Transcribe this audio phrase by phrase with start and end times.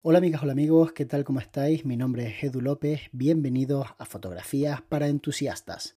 [0.00, 1.24] Hola amigas, hola amigos, ¿qué tal?
[1.24, 1.84] ¿Cómo estáis?
[1.84, 5.96] Mi nombre es Edu López, bienvenidos a Fotografías para Entusiastas.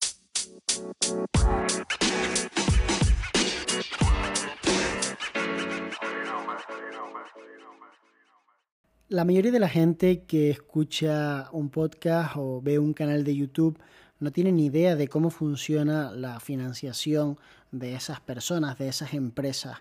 [9.10, 13.78] La mayoría de la gente que escucha un podcast o ve un canal de YouTube
[14.22, 17.38] no tiene ni idea de cómo funciona la financiación
[17.72, 19.80] de esas personas, de esas empresas.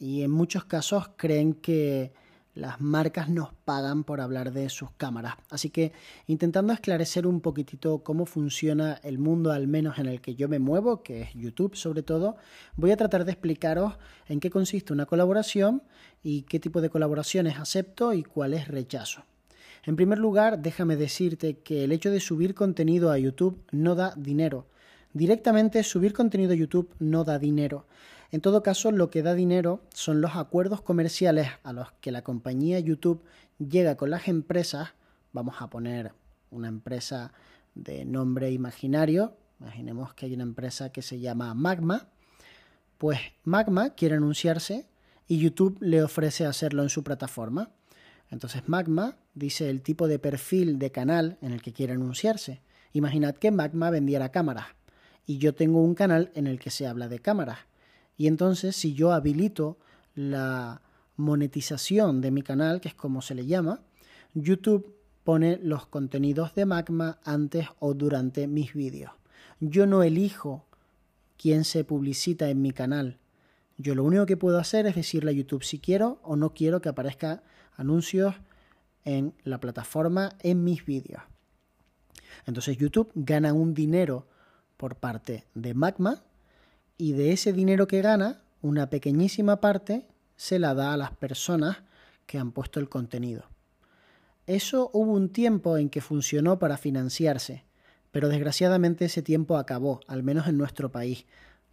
[0.00, 2.12] Y en muchos casos creen que
[2.54, 5.36] las marcas nos pagan por hablar de sus cámaras.
[5.50, 5.92] Así que
[6.26, 10.58] intentando esclarecer un poquitito cómo funciona el mundo, al menos en el que yo me
[10.58, 12.36] muevo, que es YouTube sobre todo,
[12.76, 13.94] voy a tratar de explicaros
[14.28, 15.82] en qué consiste una colaboración
[16.22, 19.24] y qué tipo de colaboraciones acepto y cuáles rechazo.
[19.84, 24.14] En primer lugar, déjame decirte que el hecho de subir contenido a YouTube no da
[24.16, 24.66] dinero.
[25.12, 27.86] Directamente subir contenido a YouTube no da dinero.
[28.32, 32.22] En todo caso, lo que da dinero son los acuerdos comerciales a los que la
[32.22, 33.22] compañía YouTube
[33.58, 34.94] llega con las empresas.
[35.34, 36.12] Vamos a poner
[36.50, 37.34] una empresa
[37.74, 39.36] de nombre imaginario.
[39.60, 42.08] Imaginemos que hay una empresa que se llama Magma.
[42.96, 44.86] Pues Magma quiere anunciarse
[45.28, 47.70] y YouTube le ofrece hacerlo en su plataforma.
[48.30, 52.62] Entonces Magma dice el tipo de perfil de canal en el que quiere anunciarse.
[52.94, 54.68] Imaginad que Magma vendiera cámaras
[55.26, 57.58] y yo tengo un canal en el que se habla de cámaras.
[58.16, 59.78] Y entonces si yo habilito
[60.14, 60.82] la
[61.16, 63.80] monetización de mi canal, que es como se le llama,
[64.34, 69.12] YouTube pone los contenidos de Magma antes o durante mis vídeos.
[69.60, 70.66] Yo no elijo
[71.36, 73.18] quién se publicita en mi canal.
[73.76, 76.80] Yo lo único que puedo hacer es decirle a YouTube si quiero o no quiero
[76.80, 77.42] que aparezca
[77.76, 78.34] anuncios
[79.04, 81.22] en la plataforma en mis vídeos.
[82.46, 84.26] Entonces YouTube gana un dinero
[84.76, 86.22] por parte de Magma
[86.98, 91.78] y de ese dinero que gana, una pequeñísima parte se la da a las personas
[92.26, 93.44] que han puesto el contenido.
[94.46, 97.64] Eso hubo un tiempo en que funcionó para financiarse,
[98.10, 101.26] pero desgraciadamente ese tiempo acabó, al menos en nuestro país.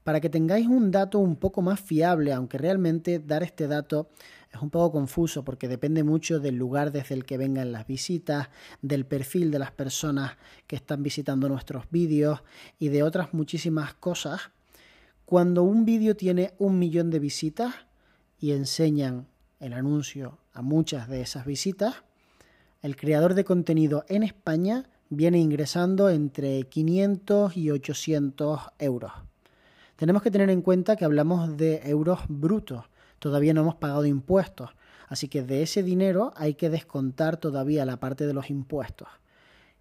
[0.04, 4.10] Para que tengáis un dato un poco más fiable, aunque realmente dar este dato
[4.52, 8.50] es un poco confuso porque depende mucho del lugar desde el que vengan las visitas,
[8.82, 12.42] del perfil de las personas que están visitando nuestros vídeos
[12.80, 14.52] y de otras muchísimas cosas,
[15.30, 17.76] cuando un vídeo tiene un millón de visitas
[18.40, 19.28] y enseñan
[19.60, 21.98] el anuncio a muchas de esas visitas,
[22.82, 29.12] el creador de contenido en España viene ingresando entre 500 y 800 euros.
[29.98, 32.86] Tenemos que tener en cuenta que hablamos de euros brutos,
[33.20, 34.72] todavía no hemos pagado impuestos,
[35.10, 39.10] así que de ese dinero hay que descontar todavía la parte de los impuestos.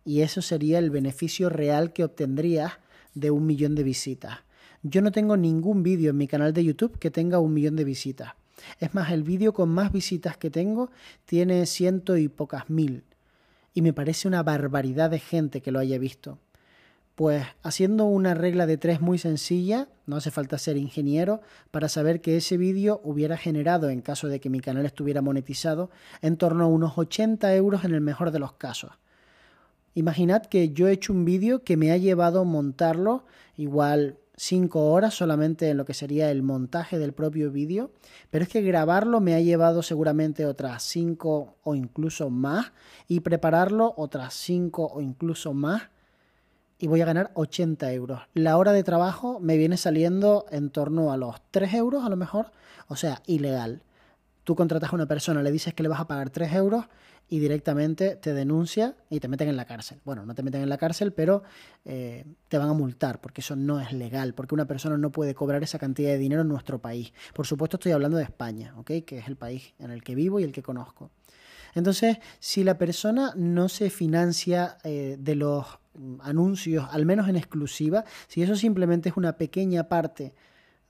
[0.04, 2.72] Y eso sería el beneficio real que obtendrías
[3.14, 4.41] de un millón de visitas.
[4.82, 7.84] Yo no tengo ningún vídeo en mi canal de YouTube que tenga un millón de
[7.84, 8.34] visitas.
[8.78, 10.90] Es más, el vídeo con más visitas que tengo
[11.24, 13.04] tiene ciento y pocas mil.
[13.74, 16.38] Y me parece una barbaridad de gente que lo haya visto.
[17.16, 21.40] Pues haciendo una regla de tres muy sencilla, no hace falta ser ingeniero
[21.72, 25.90] para saber que ese vídeo hubiera generado, en caso de que mi canal estuviera monetizado,
[26.22, 28.92] en torno a unos 80 euros en el mejor de los casos.
[29.94, 33.24] Imaginad que yo he hecho un vídeo que me ha llevado a montarlo
[33.56, 37.91] igual cinco horas solamente en lo que sería el montaje del propio vídeo,
[38.31, 42.72] pero es que grabarlo me ha llevado seguramente otras cinco o incluso más
[43.09, 45.82] y prepararlo otras cinco o incluso más
[46.78, 48.21] y voy a ganar 80 euros.
[48.34, 52.16] La hora de trabajo me viene saliendo en torno a los 3 euros a lo
[52.16, 52.53] mejor,
[52.87, 53.82] o sea, ilegal.
[54.44, 56.84] Tú contratas a una persona, le dices que le vas a pagar 3 euros
[57.28, 60.00] y directamente te denuncia y te meten en la cárcel.
[60.04, 61.42] Bueno, no te meten en la cárcel, pero
[61.84, 65.34] eh, te van a multar porque eso no es legal, porque una persona no puede
[65.34, 67.12] cobrar esa cantidad de dinero en nuestro país.
[67.34, 68.92] Por supuesto estoy hablando de España, ¿ok?
[69.04, 71.10] Que es el país en el que vivo y el que conozco.
[71.74, 75.66] Entonces, si la persona no se financia eh, de los
[76.20, 80.34] anuncios, al menos en exclusiva, si eso simplemente es una pequeña parte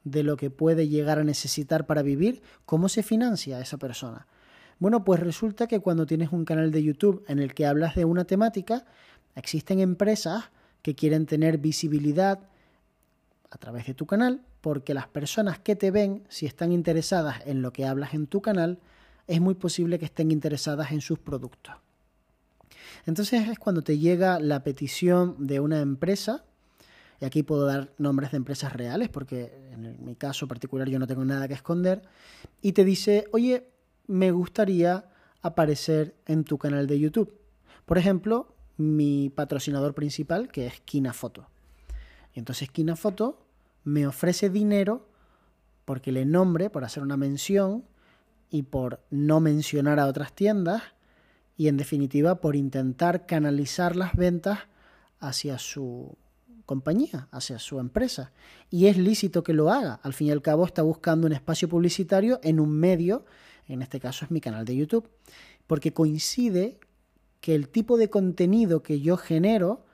[0.04, 4.26] de lo que puede llegar a necesitar para vivir, ¿cómo se financia esa persona?
[4.78, 8.04] Bueno, pues resulta que cuando tienes un canal de YouTube en el que hablas de
[8.04, 8.84] una temática,
[9.34, 10.50] existen empresas
[10.82, 12.40] que quieren tener visibilidad
[13.50, 17.62] a través de tu canal, porque las personas que te ven, si están interesadas en
[17.62, 18.78] lo que hablas en tu canal,
[19.26, 21.74] es muy posible que estén interesadas en sus productos.
[23.04, 26.44] Entonces es cuando te llega la petición de una empresa,
[27.20, 31.06] y aquí puedo dar nombres de empresas reales, porque en mi caso particular yo no
[31.06, 32.02] tengo nada que esconder,
[32.62, 33.66] y te dice, oye,
[34.08, 35.04] me gustaría
[35.40, 37.32] aparecer en tu canal de YouTube.
[37.86, 41.48] Por ejemplo, mi patrocinador principal, que es Kinafoto.
[42.34, 43.46] Entonces Kinafoto
[43.84, 45.06] me ofrece dinero
[45.84, 47.84] porque le nombre, por hacer una mención
[48.50, 50.82] y por no mencionar a otras tiendas,
[51.56, 54.60] y en definitiva por intentar canalizar las ventas
[55.18, 56.16] hacia su
[56.66, 58.32] compañía, hacia su empresa.
[58.70, 59.98] Y es lícito que lo haga.
[60.02, 63.24] Al fin y al cabo está buscando un espacio publicitario en un medio,
[63.72, 65.08] en este caso es mi canal de YouTube,
[65.66, 66.78] porque coincide
[67.40, 69.84] que el tipo de contenido que yo genero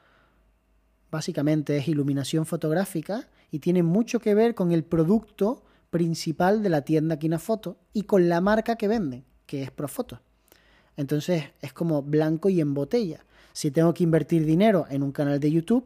[1.10, 6.82] básicamente es iluminación fotográfica y tiene mucho que ver con el producto principal de la
[6.82, 10.20] tienda Kinafoto y con la marca que venden, que es Profoto.
[10.96, 13.24] Entonces es como blanco y en botella.
[13.52, 15.84] Si tengo que invertir dinero en un canal de YouTube,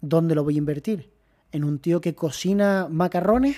[0.00, 1.10] ¿dónde lo voy a invertir?
[1.52, 3.56] ¿En un tío que cocina macarrones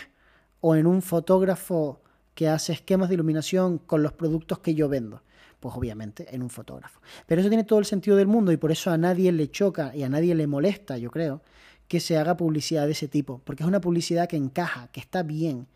[0.60, 2.02] o en un fotógrafo
[2.34, 5.22] que hace esquemas de iluminación con los productos que yo vendo?
[5.60, 7.00] Pues obviamente en un fotógrafo.
[7.26, 9.94] Pero eso tiene todo el sentido del mundo y por eso a nadie le choca
[9.94, 11.42] y a nadie le molesta, yo creo,
[11.86, 15.22] que se haga publicidad de ese tipo, porque es una publicidad que encaja, que está
[15.22, 15.66] bien,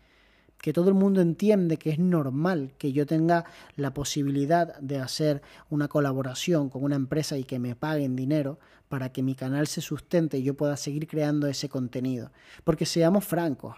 [0.61, 5.41] que todo el mundo entiende que es normal que yo tenga la posibilidad de hacer
[5.69, 8.59] una colaboración con una empresa y que me paguen dinero
[8.89, 12.31] para que mi canal se sustente y yo pueda seguir creando ese contenido.
[12.63, 13.75] Porque seamos francos,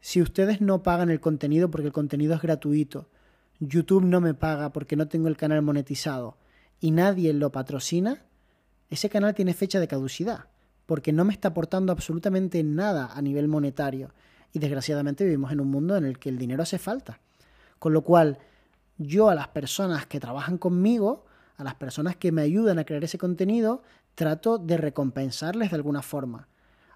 [0.00, 3.08] si ustedes no pagan el contenido porque el contenido es gratuito,
[3.60, 6.36] YouTube no me paga porque no tengo el canal monetizado
[6.80, 8.22] y nadie lo patrocina,
[8.90, 10.46] ese canal tiene fecha de caducidad,
[10.86, 14.14] porque no me está aportando absolutamente nada a nivel monetario.
[14.52, 17.20] Y desgraciadamente vivimos en un mundo en el que el dinero hace falta.
[17.78, 18.38] Con lo cual,
[18.96, 21.26] yo a las personas que trabajan conmigo,
[21.58, 23.82] a las personas que me ayudan a crear ese contenido,
[24.14, 26.48] trato de recompensarles de alguna forma.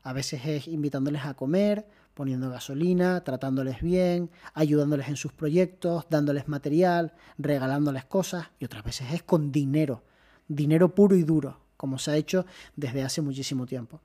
[0.02, 6.49] A veces es invitándoles a comer, poniendo gasolina, tratándoles bien, ayudándoles en sus proyectos, dándoles
[6.49, 10.03] material, regalándoles cosas y otras veces es con dinero,
[10.49, 14.00] dinero puro y duro, como se ha hecho desde hace muchísimo tiempo.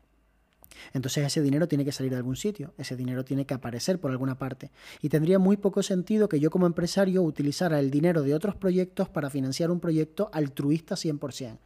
[0.93, 4.11] Entonces ese dinero tiene que salir de algún sitio, ese dinero tiene que aparecer por
[4.11, 4.71] alguna parte.
[5.01, 9.09] Y tendría muy poco sentido que yo como empresario utilizara el dinero de otros proyectos
[9.09, 11.57] para financiar un proyecto altruista 100%.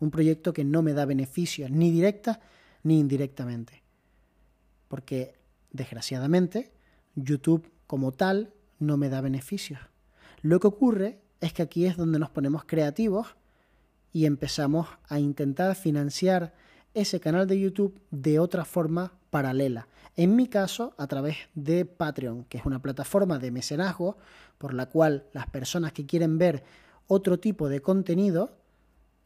[0.00, 2.40] Un proyecto que no me da beneficios ni directa
[2.82, 3.82] ni indirectamente.
[4.88, 5.34] Porque
[5.72, 6.72] Desgraciadamente,
[7.14, 9.80] YouTube como tal no me da beneficios.
[10.42, 13.36] Lo que ocurre es que aquí es donde nos ponemos creativos
[14.12, 16.54] y empezamos a intentar financiar
[16.94, 19.88] ese canal de YouTube de otra forma paralela.
[20.14, 24.18] En mi caso, a través de Patreon, que es una plataforma de mecenazgo
[24.58, 26.64] por la cual las personas que quieren ver
[27.06, 28.58] otro tipo de contenido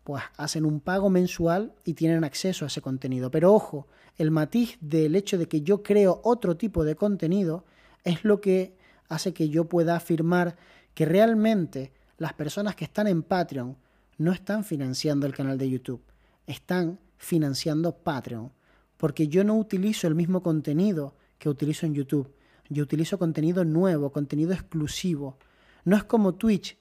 [0.06, 3.28] pues hacen un pago mensual y tienen acceso a ese contenido.
[3.32, 7.64] Pero ojo, el matiz del hecho de que yo creo otro tipo de contenido
[8.04, 8.76] es lo que
[9.08, 10.54] hace que yo pueda afirmar
[10.94, 13.76] que realmente las personas que están en Patreon
[14.18, 16.04] no están financiando el canal de YouTube,
[16.46, 18.52] están financiando Patreon,
[18.98, 22.32] porque yo no utilizo el mismo contenido que utilizo en YouTube,
[22.68, 25.36] yo utilizo contenido nuevo, contenido exclusivo.
[25.84, 26.78] No es como Twitch,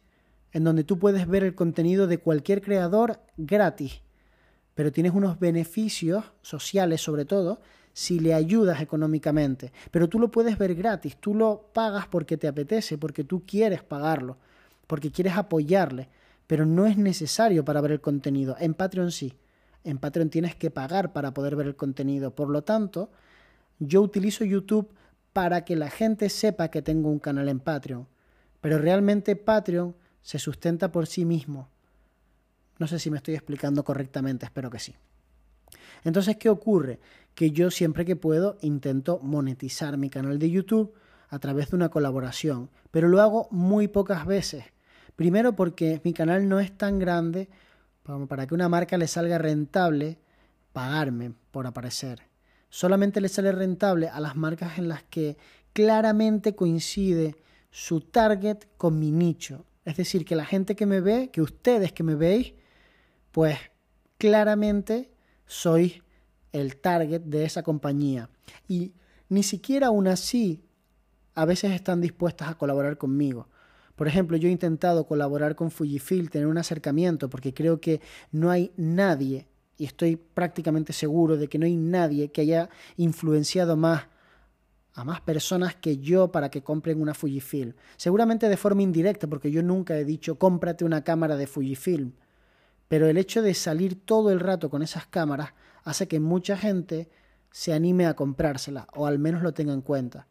[0.56, 4.00] en donde tú puedes ver el contenido de cualquier creador gratis,
[4.74, 7.60] pero tienes unos beneficios sociales sobre todo
[7.92, 12.48] si le ayudas económicamente, pero tú lo puedes ver gratis, tú lo pagas porque te
[12.48, 14.38] apetece, porque tú quieres pagarlo,
[14.88, 16.08] porque quieres apoyarle,
[16.48, 18.56] pero no es necesario para ver el contenido.
[18.58, 19.34] En Patreon sí,
[19.84, 23.10] en Patreon tienes que pagar para poder ver el contenido, por lo tanto,
[23.80, 24.88] yo utilizo YouTube
[25.34, 28.08] para que la gente sepa que tengo un canal en Patreon,
[28.62, 31.70] pero realmente Patreon se sustenta por sí mismo.
[32.80, 34.96] No sé si me estoy explicando correctamente, espero que sí.
[36.04, 37.00] Entonces, ¿qué ocurre?
[37.36, 40.96] Que yo siempre que puedo intento monetizar mi canal de YouTube
[41.30, 44.66] a través de una colaboración, pero lo hago muy pocas veces.
[45.16, 47.48] Primero porque mi canal no es tan grande
[48.28, 50.18] para que una marca le salga rentable
[50.74, 52.24] pagarme por aparecer.
[52.70, 55.38] Solamente le sale rentable a las marcas en las que
[55.72, 57.36] claramente coincide
[57.70, 59.66] su target con mi nicho.
[59.86, 62.54] Es decir, que la gente que me ve, que ustedes que me veis,
[63.32, 63.58] pues
[64.18, 65.12] claramente
[65.46, 66.02] sois
[66.52, 68.30] el target de esa compañía.
[68.68, 68.94] Y
[69.30, 70.64] ni siquiera aún así
[71.36, 73.48] a veces están dispuestas a colaborar conmigo.
[73.96, 78.02] Por ejemplo, yo he intentado colaborar con Fujifilm, tener un acercamiento, porque creo que
[78.32, 83.78] no hay nadie, y estoy prácticamente seguro de que no hay nadie que haya influenciado
[83.78, 84.08] más
[84.96, 87.74] a más personas que yo para que compren una Fujifilm.
[87.98, 92.14] Seguramente de forma indirecta, porque yo nunca he dicho cómprate una cámara de Fujifilm.
[92.88, 97.10] Pero el hecho de salir todo el rato con esas cámaras hace que mucha gente
[97.52, 100.28] se anime a comprársela, o al menos lo tenga en cuenta.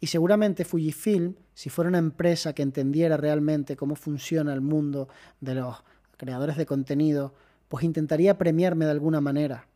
[0.00, 5.08] Y seguramente Fujifilm, si fuera una empresa que entendiera realmente cómo funciona el mundo
[5.40, 5.82] de los
[6.18, 7.34] creadores de contenido,
[7.68, 9.66] pues intentaría premiarme de alguna manera,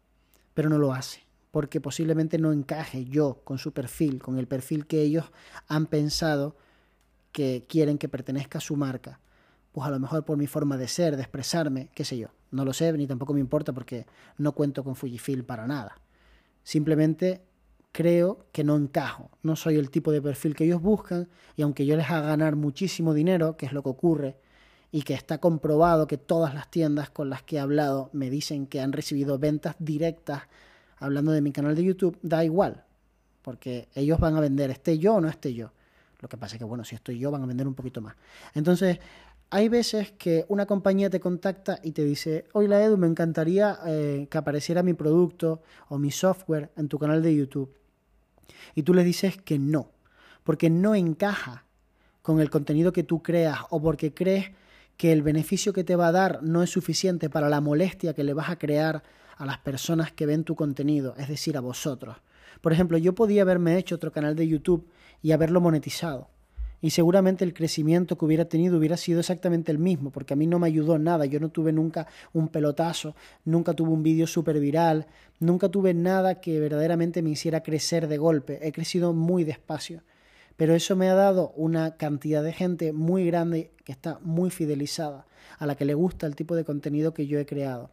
[0.52, 4.86] pero no lo hace porque posiblemente no encaje yo con su perfil, con el perfil
[4.86, 5.26] que ellos
[5.66, 6.56] han pensado
[7.32, 9.20] que quieren que pertenezca a su marca.
[9.72, 12.28] pues a lo mejor por mi forma de ser, de expresarme, qué sé yo.
[12.50, 14.04] No lo sé, ni tampoco me importa porque
[14.36, 16.00] no cuento con Fujifilm para nada.
[16.64, 17.42] Simplemente
[17.92, 21.86] creo que no encajo, no soy el tipo de perfil que ellos buscan y aunque
[21.86, 24.36] yo les haga ganar muchísimo dinero, que es lo que ocurre,
[24.92, 28.66] y que está comprobado que todas las tiendas con las que he hablado me dicen
[28.66, 30.42] que han recibido ventas directas
[31.00, 32.84] hablando de mi canal de YouTube, da igual,
[33.42, 35.72] porque ellos van a vender, esté yo o no esté yo.
[36.20, 38.14] Lo que pasa es que, bueno, si estoy yo, van a vender un poquito más.
[38.54, 38.98] Entonces,
[39.48, 44.28] hay veces que una compañía te contacta y te dice, la Edu, me encantaría eh,
[44.30, 47.74] que apareciera mi producto o mi software en tu canal de YouTube.
[48.74, 49.90] Y tú le dices que no,
[50.44, 51.64] porque no encaja
[52.22, 54.52] con el contenido que tú creas o porque crees
[54.96, 58.22] que el beneficio que te va a dar no es suficiente para la molestia que
[58.22, 59.02] le vas a crear
[59.40, 62.16] a las personas que ven tu contenido, es decir, a vosotros.
[62.60, 64.86] Por ejemplo, yo podía haberme hecho otro canal de YouTube
[65.22, 66.28] y haberlo monetizado.
[66.82, 70.46] Y seguramente el crecimiento que hubiera tenido hubiera sido exactamente el mismo, porque a mí
[70.46, 71.24] no me ayudó nada.
[71.24, 73.16] Yo no tuve nunca un pelotazo,
[73.46, 75.06] nunca tuve un vídeo súper viral,
[75.38, 78.66] nunca tuve nada que verdaderamente me hiciera crecer de golpe.
[78.66, 80.02] He crecido muy despacio
[80.60, 85.24] pero eso me ha dado una cantidad de gente muy grande que está muy fidelizada,
[85.58, 87.88] a la que le gusta el tipo de contenido que yo he creado.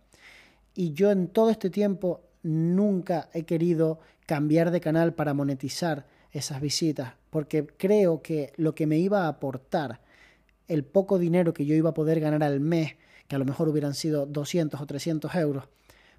[0.79, 6.61] Y yo en todo este tiempo nunca he querido cambiar de canal para monetizar esas
[6.61, 10.01] visitas, porque creo que lo que me iba a aportar,
[10.67, 12.95] el poco dinero que yo iba a poder ganar al mes,
[13.27, 15.63] que a lo mejor hubieran sido 200 o 300 euros,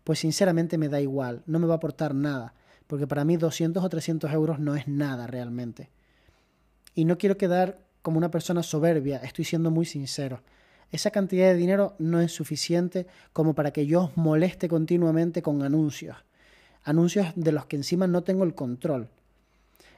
[0.03, 2.53] pues sinceramente me da igual, no me va a aportar nada,
[2.89, 5.89] porque para mí 200 o 300 euros no es nada realmente.
[6.97, 10.43] Y no quiero quedar como una persona soberbia, estoy siendo muy sincero.
[10.91, 15.63] Esa cantidad de dinero no es suficiente como para que yo os moleste continuamente con
[15.63, 16.17] anuncios.
[16.83, 19.11] Anuncios de los que encima no tengo el control.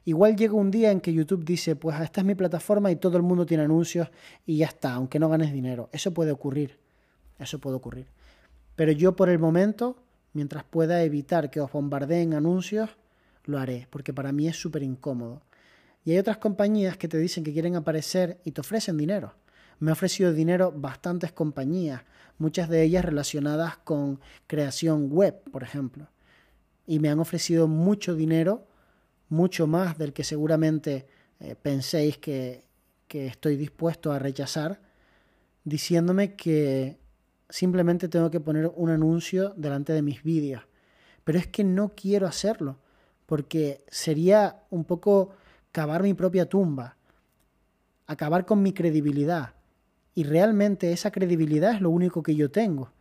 [0.04, 3.16] Igual llega un día en que YouTube dice, pues esta es mi plataforma y todo
[3.16, 4.08] el mundo tiene anuncios
[4.46, 5.88] y ya está, aunque no ganes dinero.
[5.92, 6.78] Eso puede ocurrir.
[7.38, 8.06] Eso puede ocurrir.
[8.74, 12.90] Pero yo por el momento, mientras pueda evitar que os bombardeen anuncios,
[13.44, 15.42] lo haré, porque para mí es súper incómodo.
[16.04, 19.34] Y hay otras compañías que te dicen que quieren aparecer y te ofrecen dinero.
[19.80, 22.02] Me ha ofrecido dinero bastantes compañías,
[22.38, 26.08] muchas de ellas relacionadas con creación web, por ejemplo.
[26.86, 28.66] Y me han ofrecido mucho dinero,
[29.30, 31.06] mucho más del que seguramente
[31.40, 32.64] eh, penséis que,
[33.08, 34.80] que estoy dispuesto a rechazar,
[35.64, 36.98] diciéndome que
[37.48, 40.62] simplemente tengo que poner un anuncio delante de mis vídeos.
[41.24, 42.78] Pero es que no quiero hacerlo,
[43.24, 45.30] porque sería un poco
[45.72, 46.96] cavar mi propia tumba,
[48.06, 49.54] acabar con mi credibilidad.
[50.14, 52.92] Y realmente esa credibilidad es lo único que yo tengo.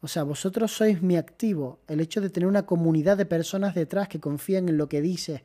[0.00, 1.80] O sea, vosotros sois mi activo.
[1.88, 5.42] El hecho de tener una comunidad de personas detrás que confían en lo que dices,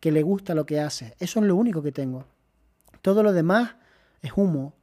[0.00, 1.14] que le gusta lo que haces.
[1.20, 2.26] Eso es lo único que tengo.
[3.02, 3.76] Todo lo demás
[4.22, 4.74] es humo.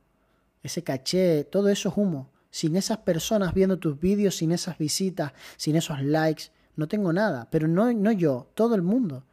[0.63, 2.29] Ese caché, todo eso es humo.
[2.49, 6.45] Sin esas personas viendo tus vídeos, sin esas visitas, sin esos likes,
[6.75, 7.49] no tengo nada.
[7.51, 9.25] Pero no, no yo, todo el mundo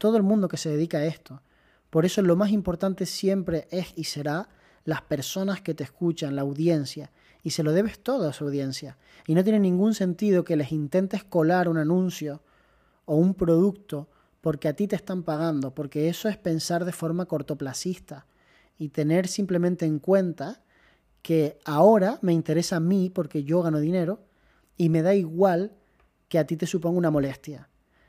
[0.00, 1.42] todo el mundo que se dedica a esto.
[1.90, 4.48] Por eso lo más importante siempre es y será
[4.84, 7.10] las personas que te escuchan, la audiencia,
[7.42, 8.98] y se lo debes todo a su audiencia.
[9.26, 12.42] Y no tiene ningún sentido que les intentes colar un anuncio
[13.04, 14.08] o un producto
[14.40, 18.26] porque a ti te están pagando, porque eso es pensar de forma cortoplacista
[18.78, 20.62] y tener simplemente en cuenta
[21.22, 24.20] que ahora me interesa a mí porque yo gano dinero
[24.76, 25.72] y me da igual
[26.28, 27.68] que a ti te suponga una molestia.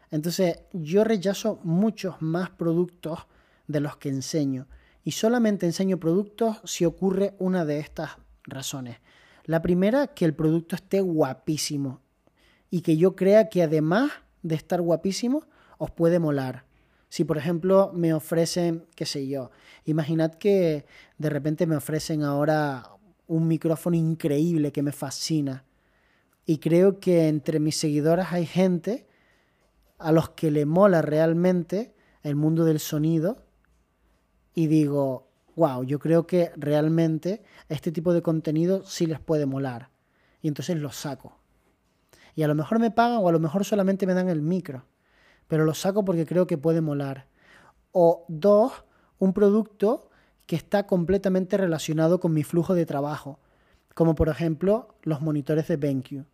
[0.10, 3.20] Entonces yo rechazo muchos más productos
[3.68, 4.68] de los que enseño
[5.04, 8.12] y solamente enseño productos si ocurre una de estas
[8.44, 8.98] razones.
[9.46, 12.02] La primera, que el producto esté guapísimo
[12.70, 14.12] y que yo crea que además
[14.44, 15.46] de estar guapísimo,
[15.78, 16.66] os puede molar.
[17.10, 19.52] Si por ejemplo me ofrecen, qué sé yo,
[19.86, 20.86] imaginad que
[21.18, 22.92] de repente me ofrecen ahora
[23.28, 25.66] un micrófono increíble que me fascina.
[26.46, 29.08] Y creo que entre mis seguidoras hay gente
[29.98, 31.94] a los que le mola realmente
[32.24, 33.44] el mundo del sonido
[34.54, 39.90] y digo, wow, yo creo que realmente este tipo de contenido sí les puede molar.
[40.42, 41.38] Y entonces los saco.
[42.36, 44.86] Y a lo mejor me pagan o a lo mejor solamente me dan el micro.
[45.48, 47.28] Pero los saco porque creo que puede molar.
[47.92, 48.72] O dos,
[49.20, 50.10] un producto
[50.48, 53.40] que está completamente relacionado con mi flujo de trabajo.
[53.94, 56.26] Como por ejemplo los monitores de BenQ.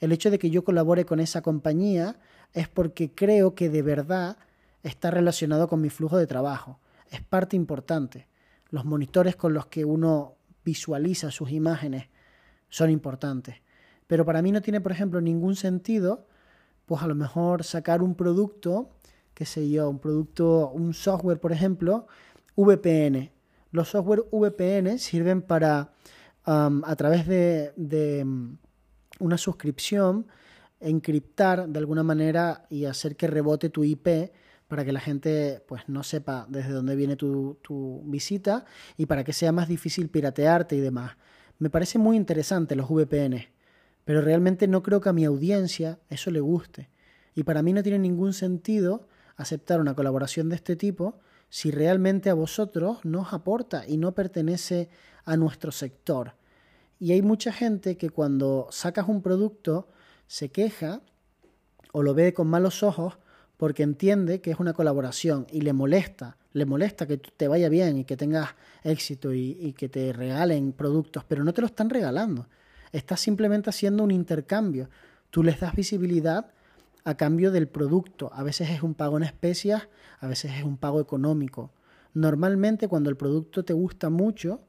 [0.00, 2.16] El hecho de que yo colabore con esa compañía
[2.54, 4.36] es porque creo que de verdad
[4.82, 6.80] está relacionado con mi flujo de trabajo.
[7.12, 8.26] Es parte importante.
[8.70, 12.08] Los monitores con los que uno visualiza sus imágenes
[12.70, 13.56] son importantes.
[14.06, 16.26] Pero para mí no tiene, por ejemplo, ningún sentido,
[16.86, 18.88] pues a lo mejor sacar un producto,
[19.34, 22.06] qué sé yo, un producto, un software, por ejemplo,
[22.56, 23.30] VPN.
[23.72, 25.92] Los software VPN sirven para
[26.44, 28.54] a través de, mm,
[29.20, 30.26] una suscripción,
[30.80, 34.32] encriptar de alguna manera y hacer que rebote tu IP
[34.72, 38.64] para que la gente pues no sepa desde dónde viene tu, tu, visita
[38.96, 41.18] y para que sea más difícil piratearte y demás.
[41.58, 43.50] Me parece muy interesante los VPN,
[44.06, 46.88] pero realmente no creo que a mi audiencia eso le guste.
[47.34, 52.30] Y para mí no tiene ningún sentido aceptar una colaboración de este tipo si realmente
[52.30, 54.88] a vosotros nos aporta y no pertenece
[55.26, 56.32] a nuestro sector.
[56.98, 59.90] Y hay mucha gente que cuando sacas un producto
[60.26, 61.02] se queja
[61.92, 63.18] o lo ve con malos ojos
[63.62, 67.96] porque entiende que es una colaboración y le molesta, le molesta que te vaya bien
[67.96, 72.48] y que tengas éxito y, que te regalen productos, pero no te lo están regalando.
[72.90, 74.88] Estás simplemente haciendo un intercambio.
[75.30, 76.50] Tú les das visibilidad
[77.04, 78.32] a cambio del producto.
[78.34, 79.86] A veces es un pago en especias,
[80.18, 81.70] a veces es un pago económico.
[82.14, 84.60] Normalmente cuando el producto te gusta mucho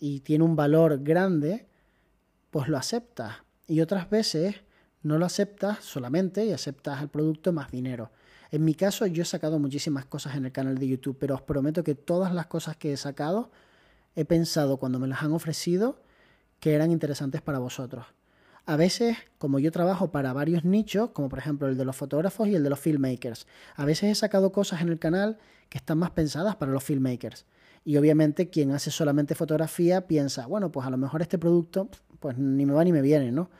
[0.00, 1.68] y tiene un valor grande,
[2.50, 3.36] pues lo aceptas.
[3.68, 4.56] Y otras veces
[5.02, 8.10] no lo aceptas solamente y aceptas el producto más dinero.
[8.50, 11.42] En mi caso yo he sacado muchísimas cosas en el canal de YouTube, pero os
[11.42, 13.50] prometo que todas las cosas que he sacado
[14.16, 16.02] he pensado cuando me las han ofrecido
[16.58, 18.06] que eran interesantes para vosotros.
[18.66, 22.48] A veces, como yo trabajo para varios nichos, como por ejemplo el de los fotógrafos
[22.48, 25.38] y el de los filmmakers, a veces he sacado cosas en el canal
[25.68, 27.46] que están más pensadas para los filmmakers.
[27.84, 31.88] Y obviamente quien hace solamente fotografía piensa, bueno, pues a lo mejor este producto
[32.18, 33.50] pues ni me va ni me viene, ¿no?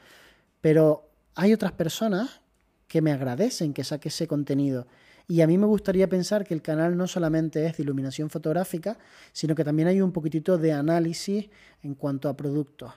[0.60, 2.40] Pero hay otras personas
[2.88, 4.86] que me agradecen que saque ese contenido.
[5.28, 8.98] Y a mí me gustaría pensar que el canal no solamente es de iluminación fotográfica,
[9.32, 11.50] sino que también hay un poquitito de análisis
[11.82, 12.94] en cuanto a productos.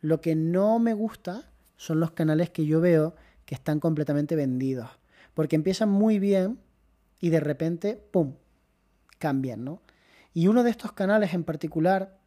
[0.00, 4.90] Lo que no me gusta son los canales que yo veo que están completamente vendidos.
[5.34, 6.60] Porque empiezan muy bien
[7.20, 8.34] y de repente, ¡pum!,
[9.18, 9.82] cambian, ¿no?
[10.34, 12.18] Y uno de estos canales en particular,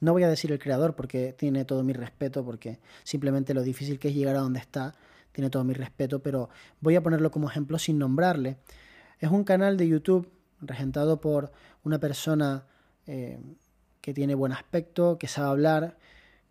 [0.00, 3.98] no voy a decir el creador porque tiene todo mi respeto, porque simplemente lo difícil
[3.98, 4.94] que es llegar a donde está,
[5.32, 6.48] tiene todo mi respeto, pero
[6.80, 8.56] voy a ponerlo como ejemplo sin nombrarle.
[9.18, 10.30] Es un canal de YouTube
[10.60, 11.52] regentado por
[11.84, 12.66] una persona
[13.06, 13.38] eh,
[14.00, 15.96] que tiene buen aspecto, que sabe hablar,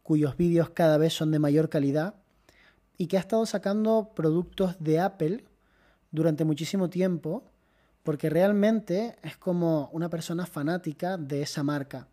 [0.04, 2.16] cuyos vídeos cada vez son de mayor calidad
[2.98, 5.46] y que ha estado sacando productos de Apple
[6.12, 7.44] durante muchísimo tiempo
[8.04, 12.08] porque realmente es como una persona fanática de esa marca.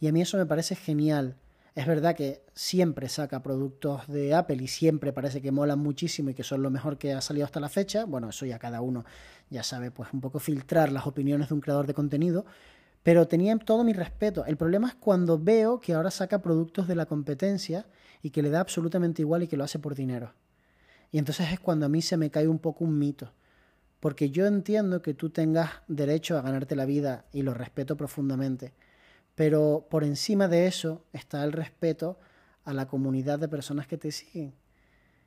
[0.00, 1.36] Y a mí eso me parece genial.
[1.74, 6.34] Es verdad que siempre saca productos de Apple y siempre parece que molan muchísimo y
[6.34, 8.06] que son lo mejor que ha salido hasta la fecha.
[8.06, 9.04] Bueno, eso ya cada uno
[9.50, 12.44] ya sabe, pues un poco filtrar las opiniones de un creador de contenido.
[13.02, 14.44] Pero tenía todo mi respeto.
[14.46, 17.86] El problema es cuando veo que ahora saca productos de la competencia
[18.22, 20.34] y que le da absolutamente igual y que lo hace por dinero.
[21.12, 23.32] Y entonces es cuando a mí se me cae un poco un mito.
[24.00, 28.72] Porque yo entiendo que tú tengas derecho a ganarte la vida y lo respeto profundamente.
[29.40, 32.18] Pero por encima de eso está el respeto
[32.62, 34.52] a la comunidad de personas que te siguen.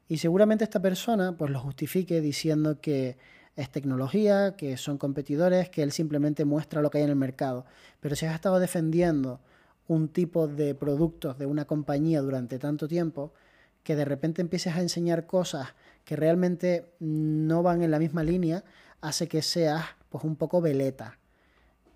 [0.08, 3.18] Y seguramente esta persona pues lo justifique diciendo que
[3.56, 7.66] es tecnología, que son competidores, que él simplemente muestra lo que hay en el mercado.
[8.02, 9.40] Pero si has estado defendiendo
[9.88, 13.34] un tipo de productos de una compañía durante tanto tiempo,
[13.82, 15.70] que de repente empieces a enseñar cosas
[16.06, 18.64] que realmente no van en la misma línea,
[19.02, 21.18] hace que seas pues un poco veleta.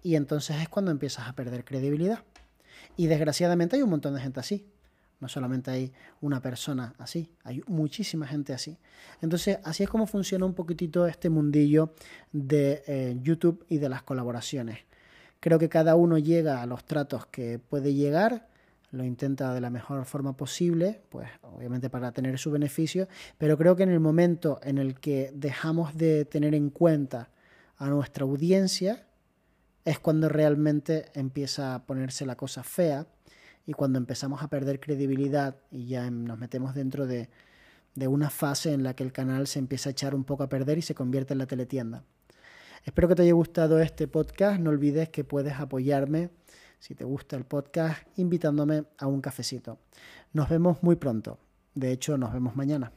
[0.07, 2.23] Y entonces es cuando empiezas a perder credibilidad.
[2.95, 4.65] Y desgraciadamente hay un montón de gente así.
[5.19, 5.91] No solamente hay
[6.21, 8.77] una persona así, hay muchísima gente así.
[9.21, 11.93] Entonces, así es como funciona un poquitito este mundillo
[12.31, 14.79] de eh, YouTube y de las colaboraciones.
[15.41, 18.47] Creo que cada uno llega a los tratos que puede llegar,
[18.91, 23.75] lo intenta de la mejor forma posible, pues obviamente para tener su beneficio, pero creo
[23.75, 27.29] que en el momento en el que dejamos de tener en cuenta
[27.75, 29.06] a nuestra audiencia,
[29.87, 33.07] es cuando realmente empieza a ponerse la cosa fea
[33.65, 37.29] y cuando empezamos a perder credibilidad y ya nos metemos dentro de,
[37.95, 40.49] de una fase en la que el canal se empieza a echar un poco a
[40.49, 42.03] perder y se convierte en la teletienda.
[42.83, 44.59] Espero que te haya gustado este podcast.
[44.59, 46.31] No olvides que puedes apoyarme
[46.79, 49.79] si te gusta el podcast invitándome a un cafecito.
[50.33, 51.39] Nos vemos muy pronto.
[51.75, 52.91] De hecho, nos vemos mañana.